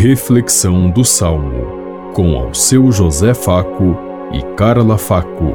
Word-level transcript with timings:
Reflexão 0.00 0.88
do 0.88 1.04
Salmo, 1.04 2.12
com 2.14 2.36
ao 2.36 2.54
seu 2.54 2.92
José 2.92 3.34
Faco 3.34 3.98
e 4.32 4.40
Carla 4.54 4.96
Faco. 4.96 5.54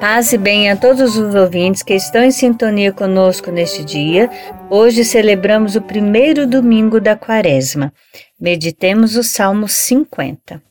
Paz 0.00 0.32
e 0.32 0.38
bem 0.38 0.70
a 0.70 0.76
todos 0.76 1.18
os 1.18 1.34
ouvintes 1.34 1.82
que 1.82 1.92
estão 1.92 2.24
em 2.24 2.30
sintonia 2.30 2.90
conosco 2.90 3.50
neste 3.50 3.84
dia. 3.84 4.30
Hoje 4.70 5.04
celebramos 5.04 5.76
o 5.76 5.82
primeiro 5.82 6.46
domingo 6.46 6.98
da 6.98 7.14
quaresma. 7.14 7.92
Meditemos 8.40 9.14
o 9.14 9.22
Salmo 9.22 9.68
50. 9.68 10.62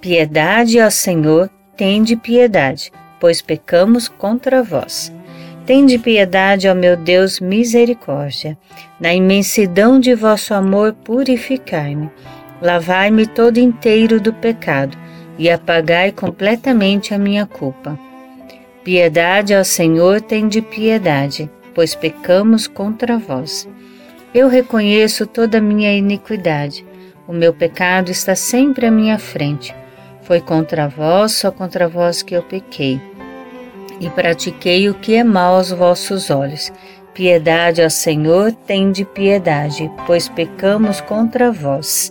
Piedade, 0.00 0.78
ó 0.78 0.90
Senhor, 0.90 1.50
tende 1.76 2.16
piedade, 2.16 2.92
pois 3.20 3.40
pecamos 3.40 4.08
contra 4.08 4.62
vós. 4.62 5.12
Tende 5.66 5.98
piedade, 5.98 6.68
ó 6.68 6.74
meu 6.74 6.96
Deus, 6.96 7.40
misericórdia. 7.40 8.58
Na 9.00 9.14
imensidão 9.14 9.98
de 9.98 10.14
vosso 10.14 10.52
amor, 10.52 10.92
purificai-me. 10.92 12.10
Lavai-me 12.60 13.26
todo 13.26 13.58
inteiro 13.58 14.20
do 14.20 14.32
pecado 14.32 14.96
e 15.38 15.50
apagai 15.50 16.12
completamente 16.12 17.14
a 17.14 17.18
minha 17.18 17.46
culpa. 17.46 17.98
Piedade, 18.84 19.54
ó 19.54 19.64
Senhor, 19.64 20.20
tende 20.20 20.60
piedade, 20.60 21.50
pois 21.74 21.94
pecamos 21.94 22.66
contra 22.66 23.18
vós. 23.18 23.66
Eu 24.34 24.48
reconheço 24.48 25.26
toda 25.26 25.58
a 25.58 25.62
minha 25.62 25.92
iniquidade. 25.96 26.84
O 27.26 27.32
meu 27.32 27.54
pecado 27.54 28.10
está 28.10 28.34
sempre 28.34 28.84
à 28.84 28.90
minha 28.90 29.18
frente. 29.18 29.74
Foi 30.24 30.40
contra 30.40 30.88
vós, 30.88 31.32
só 31.32 31.50
contra 31.50 31.86
vós 31.86 32.22
que 32.22 32.34
eu 32.34 32.42
pequei, 32.42 33.00
e 34.00 34.08
pratiquei 34.10 34.88
o 34.88 34.94
que 34.94 35.14
é 35.14 35.22
mal 35.22 35.56
aos 35.56 35.70
vossos 35.70 36.30
olhos. 36.30 36.72
Piedade, 37.12 37.82
ó 37.82 37.88
Senhor, 37.88 38.50
tende 38.66 39.04
piedade, 39.04 39.90
pois 40.06 40.28
pecamos 40.28 41.00
contra 41.00 41.52
vós. 41.52 42.10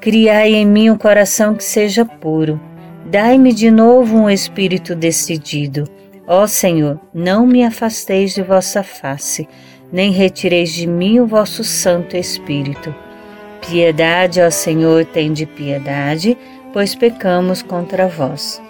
Criai 0.00 0.54
em 0.54 0.66
mim 0.66 0.90
um 0.90 0.98
coração 0.98 1.54
que 1.54 1.62
seja 1.62 2.04
puro. 2.04 2.60
Dai-me 3.06 3.52
de 3.52 3.70
novo 3.70 4.16
um 4.16 4.30
espírito 4.30 4.94
decidido. 4.94 5.84
Ó 6.26 6.46
Senhor, 6.46 6.98
não 7.12 7.46
me 7.46 7.62
afasteis 7.62 8.34
de 8.34 8.42
vossa 8.42 8.82
face, 8.82 9.46
nem 9.92 10.10
retireis 10.10 10.72
de 10.72 10.86
mim 10.86 11.20
o 11.20 11.26
vosso 11.26 11.62
Santo 11.62 12.16
Espírito. 12.16 12.94
Piedade, 13.68 14.40
ó 14.40 14.50
Senhor, 14.50 15.04
tende 15.04 15.46
piedade, 15.46 16.36
pois 16.74 16.96
pecamos 16.96 17.62
contra 17.62 18.08
vós. 18.08 18.60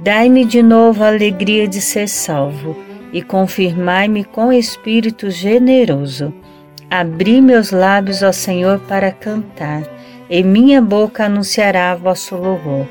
Dai-me 0.00 0.42
de 0.46 0.62
novo 0.62 1.04
a 1.04 1.08
alegria 1.08 1.68
de 1.68 1.82
ser 1.82 2.08
salvo 2.08 2.74
e 3.12 3.20
confirmai-me 3.20 4.24
com 4.24 4.50
espírito 4.50 5.30
generoso. 5.30 6.32
Abri 6.90 7.42
meus 7.42 7.70
lábios, 7.70 8.22
ó 8.22 8.32
Senhor, 8.32 8.80
para 8.88 9.12
cantar, 9.12 9.82
e 10.30 10.42
minha 10.42 10.80
boca 10.80 11.26
anunciará 11.26 11.94
vosso 11.94 12.36
louvor. 12.36 12.88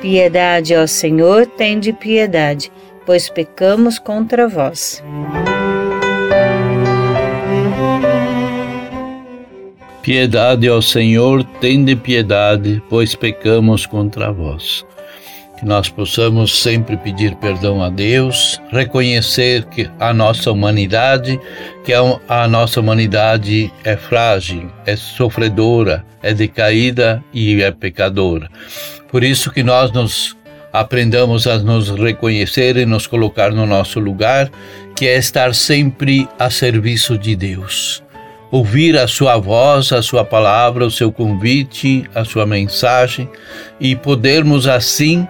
Piedade, 0.00 0.76
ó 0.76 0.86
Senhor, 0.86 1.44
tende 1.46 1.92
piedade, 1.92 2.70
pois 3.04 3.28
pecamos 3.28 3.98
contra 3.98 4.46
vós. 4.46 5.02
Piedade 10.06 10.68
ao 10.68 10.80
Senhor, 10.80 11.42
tende 11.60 11.96
piedade, 11.96 12.80
pois 12.88 13.16
pecamos 13.16 13.86
contra 13.86 14.30
vós. 14.30 14.86
Que 15.58 15.66
nós 15.66 15.88
possamos 15.88 16.62
sempre 16.62 16.96
pedir 16.96 17.34
perdão 17.34 17.82
a 17.82 17.90
Deus, 17.90 18.60
reconhecer 18.70 19.64
que 19.64 19.90
a 19.98 20.14
nossa 20.14 20.52
humanidade, 20.52 21.40
que 21.84 21.92
a 21.92 22.46
nossa 22.46 22.78
humanidade 22.78 23.68
é 23.82 23.96
frágil, 23.96 24.70
é 24.86 24.94
sofredora, 24.94 26.06
é 26.22 26.32
decaída 26.32 27.20
e 27.34 27.60
é 27.60 27.72
pecadora. 27.72 28.48
Por 29.08 29.24
isso 29.24 29.50
que 29.50 29.64
nós 29.64 29.90
nos 29.90 30.36
aprendamos 30.72 31.48
a 31.48 31.58
nos 31.58 31.90
reconhecer 31.90 32.76
e 32.76 32.86
nos 32.86 33.08
colocar 33.08 33.50
no 33.50 33.66
nosso 33.66 33.98
lugar, 33.98 34.52
que 34.94 35.08
é 35.08 35.16
estar 35.16 35.52
sempre 35.52 36.28
a 36.38 36.48
serviço 36.48 37.18
de 37.18 37.34
Deus 37.34 38.05
ouvir 38.50 38.96
a 38.96 39.06
sua 39.06 39.36
voz, 39.36 39.92
a 39.92 40.02
sua 40.02 40.24
palavra, 40.24 40.86
o 40.86 40.90
seu 40.90 41.10
convite, 41.10 42.04
a 42.14 42.24
sua 42.24 42.46
mensagem 42.46 43.28
e 43.80 43.96
podermos 43.96 44.66
assim 44.66 45.26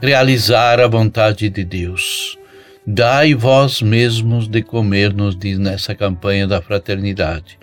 realizar 0.00 0.80
a 0.80 0.86
vontade 0.86 1.48
de 1.48 1.64
Deus. 1.64 2.38
Dai 2.86 3.34
vós 3.34 3.82
mesmos 3.82 4.48
de 4.48 4.62
comer, 4.62 5.12
nos 5.12 5.36
diz 5.36 5.58
nessa 5.58 5.94
campanha 5.94 6.46
da 6.46 6.62
fraternidade. 6.62 7.58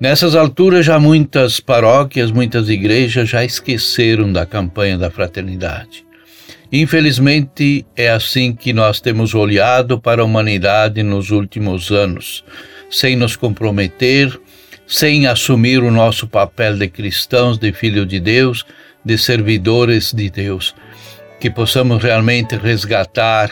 Nessas 0.00 0.34
alturas, 0.34 0.86
já 0.86 0.98
muitas 0.98 1.60
paróquias, 1.60 2.30
muitas 2.30 2.68
igrejas 2.68 3.28
já 3.28 3.44
esqueceram 3.44 4.32
da 4.32 4.46
campanha 4.46 4.96
da 4.96 5.10
fraternidade. 5.10 6.06
Infelizmente, 6.70 7.84
é 7.96 8.10
assim 8.10 8.54
que 8.54 8.72
nós 8.72 9.00
temos 9.00 9.34
olhado 9.34 9.98
para 10.00 10.22
a 10.22 10.24
humanidade 10.24 11.02
nos 11.02 11.30
últimos 11.30 11.90
anos 11.90 12.44
sem 12.90 13.16
nos 13.16 13.36
comprometer, 13.36 14.38
sem 14.86 15.26
assumir 15.26 15.82
o 15.82 15.90
nosso 15.90 16.26
papel 16.26 16.76
de 16.76 16.88
cristãos, 16.88 17.58
de 17.58 17.72
filhos 17.72 18.08
de 18.08 18.18
Deus, 18.18 18.64
de 19.04 19.18
servidores 19.18 20.12
de 20.12 20.30
Deus. 20.30 20.74
Que 21.40 21.50
possamos 21.50 22.02
realmente 22.02 22.56
resgatar 22.56 23.50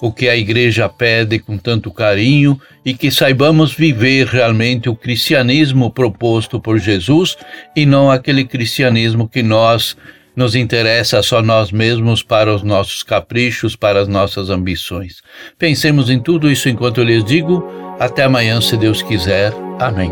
o 0.00 0.12
que 0.12 0.28
a 0.28 0.36
igreja 0.36 0.88
pede 0.88 1.38
com 1.38 1.58
tanto 1.58 1.90
carinho 1.90 2.58
e 2.84 2.94
que 2.94 3.10
saibamos 3.10 3.74
viver 3.74 4.26
realmente 4.26 4.88
o 4.88 4.96
cristianismo 4.96 5.90
proposto 5.90 6.58
por 6.58 6.78
Jesus 6.78 7.36
e 7.76 7.84
não 7.84 8.10
aquele 8.10 8.44
cristianismo 8.44 9.28
que 9.28 9.42
nós 9.42 9.96
nos 10.34 10.54
interessa 10.54 11.22
só 11.22 11.42
nós 11.42 11.70
mesmos 11.70 12.22
para 12.22 12.54
os 12.54 12.62
nossos 12.62 13.02
caprichos, 13.02 13.76
para 13.76 14.00
as 14.00 14.08
nossas 14.08 14.48
ambições. 14.48 15.22
Pensemos 15.58 16.08
em 16.08 16.18
tudo 16.18 16.50
isso 16.50 16.68
enquanto 16.68 16.98
eu 16.98 17.04
lhes 17.04 17.24
digo. 17.24 17.62
Até 18.00 18.24
amanhã, 18.24 18.58
se 18.62 18.78
Deus 18.78 19.02
quiser. 19.02 19.52
Amém. 19.78 20.10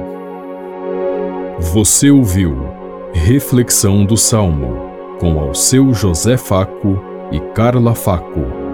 Você 1.59 2.11
ouviu 2.11 2.69
Reflexão 3.15 4.05
do 4.05 4.15
Salmo 4.15 4.91
com 5.19 5.41
ao 5.41 5.55
seu 5.55 5.95
José 5.95 6.37
Faco 6.37 7.03
e 7.33 7.41
Carla 7.55 7.95
Faco. 7.95 8.68